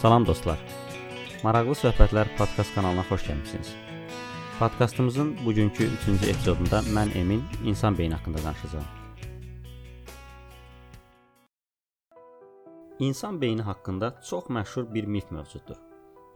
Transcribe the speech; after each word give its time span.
Salam 0.00 0.24
dostlar. 0.26 0.60
Maraqlı 1.42 1.74
söhbətlər 1.74 2.28
podkast 2.38 2.74
kanalına 2.74 3.02
xoş 3.08 3.24
gəlmisiniz. 3.26 3.72
Podkastımızın 4.58 5.32
bugünkü 5.46 5.84
3-cü 5.84 6.30
epizodunda 6.30 6.78
mən 6.94 7.10
Emin 7.18 7.42
insan 7.64 7.98
beyni 7.98 8.14
haqqında 8.14 8.38
danışacağam. 8.44 8.84
İnsan 12.98 13.40
beyni 13.40 13.62
haqqında 13.62 14.20
çox 14.30 14.44
məşhur 14.44 14.94
bir 14.94 15.04
mif 15.04 15.30
mövcuddur. 15.30 15.76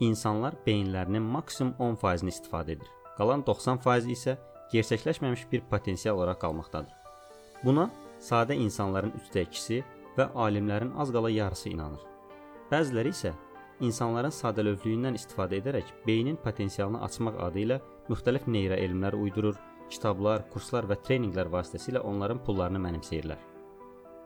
İnsanlar 0.00 0.54
beyinlərinin 0.66 1.22
maksimum 1.22 1.74
10%-ni 1.78 2.30
istifadə 2.34 2.70
edir. 2.70 2.88
Qalan 3.16 3.40
90% 3.46 4.10
isə 4.10 4.36
gerçəkləşməmiş 4.72 5.46
bir 5.52 5.64
potensial 5.70 6.18
olaraq 6.18 6.40
qalmaqdadır. 6.44 6.92
Buna 7.64 7.88
sadə 8.20 8.56
insanların 8.56 9.14
3də 9.20 9.46
2-si 9.50 9.82
və 10.16 10.30
alimlərin 10.46 10.92
az 11.00 11.12
qala 11.12 11.30
yarısı 11.30 11.70
inanır. 11.72 12.02
Bəziləri 12.70 13.12
isə 13.14 13.34
insanların 13.84 14.32
sadəlövhlüyündən 14.34 15.18
istifadə 15.18 15.58
edərək 15.60 15.90
beynin 16.06 16.36
potensialını 16.44 17.02
açmaq 17.06 17.40
adı 17.48 17.64
ilə 17.64 17.80
müxtəlif 18.08 18.46
neyroelmlər 18.48 19.16
uydurur, 19.18 19.58
kitablar, 19.90 20.46
kurslar 20.52 20.88
və 20.88 20.98
treninqlər 21.06 21.50
vasitəsilə 21.52 22.02
onların 22.04 22.40
pullarını 22.46 22.80
mənimsəyirlər. 22.86 23.40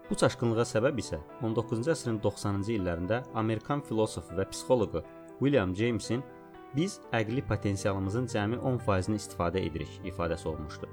Bu 0.08 0.16
çaşqınlığa 0.16 0.64
səbəb 0.64 1.00
isə 1.02 1.18
19-cu 1.44 1.92
əsrin 1.92 2.20
90-cı 2.24 2.76
illərində 2.78 3.22
Amerikan 3.36 3.82
filosofu 3.84 4.38
və 4.38 4.46
psixoloqu 4.52 5.02
William 5.40 5.74
Jamesin 5.76 6.22
biz 6.76 6.98
əqli 7.16 7.42
potensialımızın 7.48 8.26
cəmi 8.32 8.58
10%-ni 8.60 9.16
istifadə 9.16 9.62
edirik 9.64 10.00
ifadəsi 10.04 10.48
olmuşdu. 10.48 10.88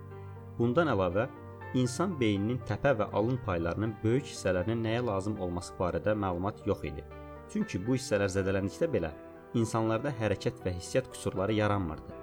Bundan 0.57 0.87
əlavə, 0.93 1.27
insan 1.75 2.15
beyninin 2.19 2.61
təpə 2.69 2.93
və 2.99 3.09
alın 3.13 3.37
paylarının 3.45 3.95
böyük 4.03 4.29
hissələrinin 4.31 4.83
nəyə 4.85 5.05
lazım 5.05 5.39
olması 5.41 5.73
barədə 5.79 6.15
məlumat 6.15 6.61
yox 6.67 6.83
idi. 6.87 7.03
Çünki 7.51 7.81
bu 7.87 7.97
hissələr 7.97 8.31
zədələndikdə 8.31 8.89
belə 8.91 9.11
insanlarda 9.55 10.13
hərəkət 10.19 10.63
və 10.65 10.73
hissiyat 10.77 11.09
qüsurları 11.11 11.53
yaranmırdı. 11.59 12.21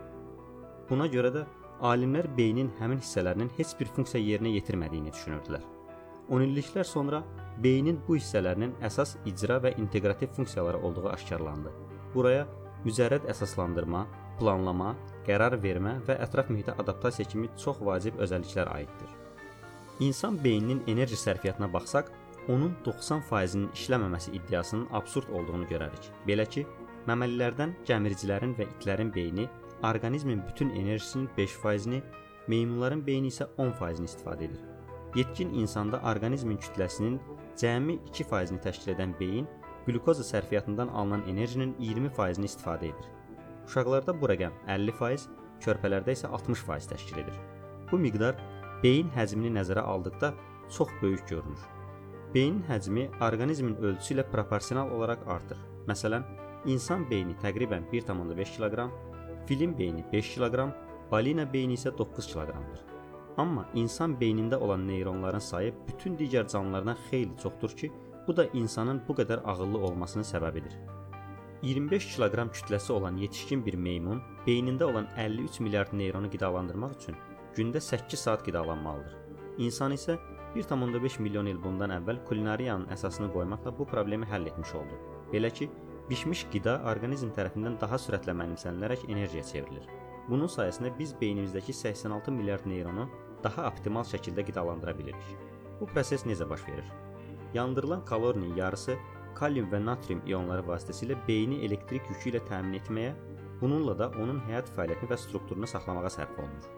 Buna 0.89 1.07
görə 1.13 1.33
də 1.37 1.45
alimlər 1.83 2.29
beynin 2.37 2.73
həmin 2.81 3.01
hissələrinin 3.03 3.53
heç 3.59 3.77
bir 3.79 3.93
funksiya 3.97 4.23
yerinə 4.23 4.53
yetirmədiyini 4.57 5.13
düşünürdülər. 5.13 5.63
10 6.31 6.45
illiklər 6.47 6.87
sonra 6.87 7.23
beynin 7.63 8.01
bu 8.07 8.17
hissələrinin 8.17 8.75
əsas 8.89 9.17
icra 9.29 9.59
və 9.63 9.75
inteqrativ 9.79 10.33
funksiyaları 10.37 10.79
olduğu 10.79 11.09
aşkarlandı. 11.09 11.73
Buraya 12.15 12.47
mücərrəd 12.87 13.29
əsaslandırma, 13.31 14.07
planlama, 14.39 14.95
qərar 15.27 15.57
vermə 15.63 15.99
və 16.07 16.19
ətraf 16.25 16.51
mühitə 16.51 16.75
adaptasiya 16.83 17.29
kimi 17.31 17.51
çox 17.59 17.81
vacib 17.85 18.19
özəlliklər 18.23 18.71
aiddir. 18.75 19.11
İnsan 20.01 20.39
beyninin 20.45 20.83
enerji 20.91 21.17
sərfiyyatına 21.21 21.69
baxsaq, 21.73 22.11
onun 22.51 22.75
90%-nin 22.85 23.69
işləməməsi 23.77 24.33
iddiasının 24.39 24.89
absurd 24.99 25.31
olduğunu 25.31 25.69
görərik. 25.71 26.09
Belə 26.27 26.49
ki, 26.51 26.65
məməlilərdən 27.07 27.77
gəmiricilərin 27.87 28.57
və 28.59 28.67
itlərin 28.73 29.13
beyni 29.15 29.47
orqanizmin 29.87 30.43
bütün 30.49 30.71
enerjisinin 30.71 31.29
5%-ni, 31.39 32.03
meymunların 32.49 33.07
beyni 33.07 33.31
isə 33.31 33.47
10%-ni 33.59 34.11
istifadə 34.11 34.49
edir. 34.49 34.63
Yetkin 35.15 35.55
insanda 35.61 36.01
orqanizmin 36.09 36.59
kütləsinin 36.59 37.19
cəmi 37.61 37.99
2%-ni 38.11 38.63
təşkil 38.65 38.95
edən 38.97 39.15
beyin 39.21 39.47
qlükoza 39.87 40.25
sərfiyyatından 40.27 40.89
alınan 40.89 41.27
enerjinin 41.29 41.75
20%-ni 41.81 42.49
istifadə 42.51 42.91
edir. 42.93 43.11
Uşaqlarda 43.67 44.15
bu 44.21 44.31
rəqəm 44.31 44.55
50%, 44.69 45.29
körpələrdə 45.65 46.17
isə 46.17 46.31
60% 46.31 46.93
təşkil 46.95 47.23
edir. 47.25 47.39
Bu 47.91 47.99
miqdar 47.99 48.39
beyin 48.83 49.11
həcmini 49.17 49.53
nəzərə 49.59 49.85
aldıqda 49.95 50.33
çox 50.77 50.89
böyük 51.03 51.29
görünür. 51.29 51.63
Beynin 52.35 52.63
həcmi 52.69 53.09
orqanizmin 53.21 53.77
ölçüsü 53.77 54.15
ilə 54.15 54.25
proporsional 54.31 54.91
olaraq 54.97 55.27
artır. 55.29 55.59
Məsələn, 55.89 56.25
insan 56.67 57.05
beyni 57.11 57.37
təqribən 57.43 57.85
1.5 57.93 58.57
kq, 58.57 58.87
filin 59.47 59.77
beyni 59.79 60.05
5 60.13 60.33
kq, 60.39 60.67
balina 61.11 61.45
beyni 61.53 61.77
isə 61.77 61.93
9 61.99 62.31
kq-dır. 62.33 62.81
Amma 63.37 63.67
insan 63.75 64.15
beynində 64.21 64.57
olan 64.57 64.87
neyronların 64.89 65.41
sayı 65.41 65.75
bütün 65.89 66.17
digər 66.17 66.49
canlılardan 66.53 66.97
xeyli 67.11 67.37
çoxdur 67.43 67.77
ki, 67.77 67.93
bu 68.27 68.37
da 68.37 68.47
insanın 68.53 69.03
bu 69.09 69.17
qədər 69.19 69.43
ağıllı 69.45 69.79
olmasının 69.79 70.25
səbəbidir. 70.25 70.75
25 71.63 72.07
kiloqram 72.15 72.49
kütləsi 72.49 72.93
olan 72.93 73.17
yetişkin 73.17 73.67
bir 73.67 73.75
meymun 73.75 74.23
beynində 74.47 74.85
olan 74.85 75.07
53 75.17 75.61
milyard 75.61 75.93
neyronu 75.93 76.31
qidalandırmaq 76.31 76.97
üçün 76.97 77.17
gündə 77.57 77.81
8 77.81 78.19
saat 78.19 78.43
qidalanmalıdır. 78.47 79.17
İnsan 79.59 79.93
isə 79.93 80.19
1.5 80.55 81.23
milyon 81.23 81.47
il 81.47 81.63
bundan 81.63 81.95
əvvəl 81.99 82.19
kulinariyanın 82.29 82.91
əsasını 82.97 83.31
qoymaqla 83.33 83.73
bu 83.79 83.87
problemi 83.87 84.27
həll 84.27 84.47
etmiş 84.51 84.75
oldu. 84.75 84.99
Belə 85.33 85.53
ki, 85.55 85.71
bişmiş 86.11 86.47
qida 86.53 86.81
orqanizm 86.91 87.31
tərəfindən 87.37 87.79
daha 87.81 88.01
sürətlə 88.01 88.35
mənimsənilərək 88.41 89.07
energiya 89.09 89.45
çevrilir. 89.53 89.87
Bunun 90.29 90.51
sayəsində 90.51 90.93
biz 90.99 91.15
beynimizdəki 91.21 91.73
86 91.73 92.33
milyard 92.33 92.67
neyronu 92.67 93.09
daha 93.45 93.69
optimal 93.71 94.05
şəkildə 94.07 94.45
qidalandıra 94.51 94.99
bilirik. 94.99 95.33
Bu 95.81 95.87
proses 95.87 96.27
necə 96.27 96.49
baş 96.51 96.67
verir? 96.69 96.93
Yandırılan 97.55 98.05
kalorinin 98.05 98.57
yarısı 98.57 98.97
kalium 99.35 99.69
və 99.73 99.81
natrium 99.85 100.23
ionları 100.27 100.65
vasitəsilə 100.69 101.17
beyni 101.29 101.63
elektrik 101.67 102.07
yükü 102.11 102.31
ilə 102.33 102.45
təmin 102.49 102.79
etməyə, 102.81 103.13
bununla 103.61 103.97
da 103.99 104.09
onun 104.23 104.41
həyat 104.49 104.71
fəaliyyətini 104.77 105.11
və 105.13 105.19
strukturunu 105.25 105.69
saxlamağa 105.71 106.13
sərf 106.17 106.39
olunur. 106.39 106.71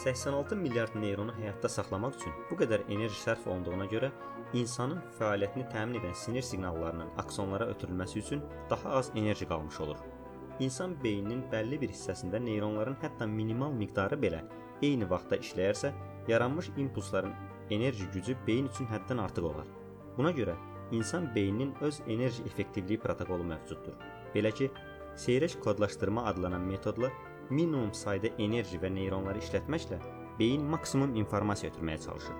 86 0.00 0.56
milyard 0.56 0.94
neyronu 0.96 1.32
həyatda 1.36 1.68
saxlamaq 1.68 2.16
üçün 2.16 2.36
bu 2.50 2.56
qədər 2.62 2.86
enerji 2.88 3.18
sərf 3.20 3.46
olunduğuna 3.50 3.88
görə 3.90 4.10
insanın 4.56 5.02
fəaliyyətini 5.18 5.66
təmin 5.72 6.00
edən 6.00 6.16
sinir 6.16 6.46
siqnallarının 6.46 7.12
aksonlara 7.20 7.68
ötürülməsi 7.74 8.18
üçün 8.22 8.42
daha 8.70 8.96
az 9.00 9.12
enerji 9.14 9.48
qalmış 9.48 9.80
olur. 9.80 10.00
İnsan 10.60 10.96
beyninin 11.04 11.44
bəlli 11.52 11.80
bir 11.80 11.92
hissəsində 11.92 12.40
neyronların 12.44 12.96
hətta 13.02 13.26
minimal 13.26 13.72
miqdarı 13.76 14.16
belə 14.24 14.42
eyni 14.82 15.08
vaxtda 15.10 15.36
işləyərsə, 15.44 15.92
yaranmış 16.28 16.70
impulsların 16.76 17.32
enerji 17.70 18.06
gücü 18.14 18.36
beyin 18.46 18.68
üçün 18.68 18.88
həddən 18.90 19.20
artıq 19.22 19.46
olar. 19.52 19.66
Buna 20.16 20.30
görə 20.36 20.54
insan 20.92 21.34
beyninin 21.34 21.74
öz 21.80 22.00
enerji 22.06 22.42
effektivliyi 22.46 22.98
protokolu 23.00 23.44
mövcuddur. 23.44 23.98
Belə 24.34 24.52
ki, 24.54 24.70
seyrək 25.16 25.58
kodlaşdırma 25.60 26.24
adlanan 26.30 26.66
metodla 26.66 27.10
minimum 27.50 27.92
sayda 27.94 28.30
enerji 28.38 28.78
və 28.82 28.90
neyronları 28.94 29.42
işlətməklə 29.42 30.00
beyin 30.38 30.64
maksimum 30.72 31.14
informasiya 31.22 31.72
ötürməyə 31.72 32.00
çalışır. 32.06 32.36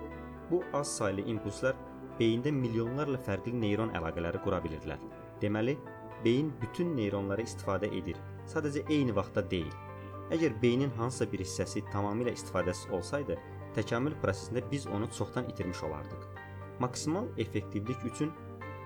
Bu 0.51 0.63
az 0.73 0.91
saylı 0.97 1.25
impulslar 1.33 1.75
beyində 2.19 2.51
milyonlarla 2.51 3.19
fərqli 3.27 3.53
neyron 3.59 3.93
əlaqələri 3.97 4.41
qura 4.43 4.59
bilirlər. 4.63 4.99
Deməli, 5.41 5.77
beyin 6.25 6.51
bütün 6.61 6.95
neyronları 6.97 7.45
istifadə 7.47 7.89
edir, 7.97 8.17
sadəcə 8.51 8.83
eyni 8.89 9.15
vaxtda 9.15 9.43
deyil. 9.51 9.71
Əgər 10.31 10.55
beynin 10.61 10.91
hansısa 10.97 11.27
bir 11.31 11.43
hissəsi 11.43 11.83
tamamilə 11.91 12.33
istifadəsiz 12.37 12.91
olsaydı, 12.95 13.37
təkamül 13.75 14.15
prosesində 14.23 14.63
biz 14.71 14.87
onu 14.87 15.07
çoxdan 15.17 15.49
itirmiş 15.49 15.83
olardıq. 15.83 16.27
Maksimal 16.79 17.27
effektivlik 17.37 18.05
üçün 18.05 18.31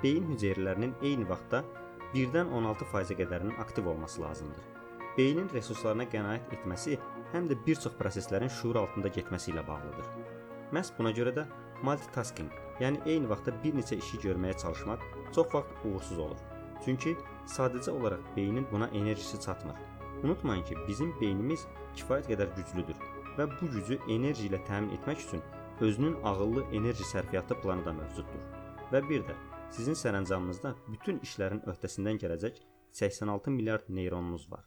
beyin 0.03 0.27
hüceyrələrinin 0.31 0.95
eyni 1.01 1.27
vaxtda 1.29 1.63
1-dən 2.13 2.51
16%-ə 2.59 3.17
qədərinin 3.21 3.59
aktiv 3.63 3.87
olması 3.87 4.21
lazımdır. 4.21 4.65
Beynin 5.17 5.49
resurslarına 5.53 6.05
qənaət 6.11 6.53
etməsi 6.57 6.99
həm 7.33 7.47
də 7.49 7.57
bir 7.65 7.79
çox 7.85 7.95
proseslərin 7.99 8.51
şuur 8.59 8.81
altında 8.83 9.11
getməsi 9.17 9.53
ilə 9.53 9.63
bağlıdır. 9.67 10.11
Məhz 10.75 10.91
buna 10.97 11.11
görə 11.15 11.33
də 11.35 11.47
multitasking, 11.87 12.51
yəni 12.83 13.01
eyni 13.05 13.29
vaxtda 13.31 13.55
bir 13.63 13.79
neçə 13.79 13.99
işi 14.01 14.21
görməyə 14.27 14.57
çalışmaq 14.61 15.03
çox 15.35 15.53
vaxt 15.53 15.85
uğursuz 15.87 16.19
olur. 16.27 16.45
Çünki 16.85 17.15
sadəcə 17.55 17.95
olaraq 17.95 18.23
beynin 18.35 18.67
buna 18.71 18.87
enerjisi 18.87 19.41
çatmır. 19.41 19.75
Unutmayın 20.23 20.63
ki, 20.63 20.77
bizim 20.87 21.13
beynimiz 21.21 21.67
kifayət 21.95 22.31
qədər 22.33 22.55
güclüdür 22.55 23.14
və 23.37 23.47
bu 23.55 23.71
gücü 23.75 23.99
enerji 24.09 24.47
ilə 24.49 24.61
təmin 24.67 24.93
etmək 24.97 25.25
üçün 25.27 25.43
özünün 25.85 26.15
ağıllı 26.23 26.63
enerji 26.73 27.03
sərfiyyatı 27.11 27.59
planı 27.61 27.85
da 27.85 27.93
mövcuddur. 27.93 28.45
Və 28.91 29.01
bir 29.09 29.25
də 29.27 29.35
sizin 29.71 29.97
sərəncamınızda 30.03 30.75
bütün 30.87 31.19
işlərin 31.25 31.65
öhdəsindən 31.71 32.21
gələcək 32.21 32.61
86 32.91 33.51
milyard 33.51 33.89
neyronunuz 33.89 34.51
var. 34.51 34.63